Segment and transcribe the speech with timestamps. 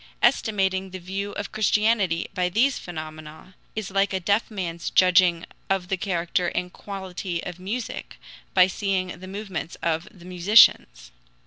[0.23, 5.89] Estimating the value of Christianity by these phenomena is like a deaf man's judging of
[5.89, 8.15] the character and quality of music
[8.55, 11.11] by seeing the movements of the musicians.